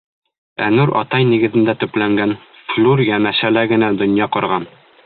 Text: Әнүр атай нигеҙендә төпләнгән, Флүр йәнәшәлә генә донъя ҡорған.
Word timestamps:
Әнүр 0.67 0.91
атай 1.01 1.27
нигеҙендә 1.33 1.75
төпләнгән, 1.83 2.35
Флүр 2.73 3.07
йәнәшәлә 3.11 3.67
генә 3.75 3.97
донъя 4.03 4.35
ҡорған. 4.39 4.73